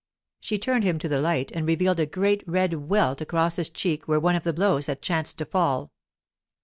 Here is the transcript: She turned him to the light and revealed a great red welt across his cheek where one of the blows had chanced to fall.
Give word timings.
She 0.39 0.57
turned 0.57 0.83
him 0.83 0.97
to 0.97 1.07
the 1.07 1.21
light 1.21 1.51
and 1.51 1.67
revealed 1.67 1.99
a 1.99 2.07
great 2.07 2.43
red 2.47 2.89
welt 2.89 3.21
across 3.21 3.57
his 3.57 3.69
cheek 3.69 4.07
where 4.07 4.19
one 4.19 4.33
of 4.35 4.41
the 4.43 4.51
blows 4.51 4.87
had 4.87 5.03
chanced 5.03 5.37
to 5.37 5.45
fall. 5.45 5.91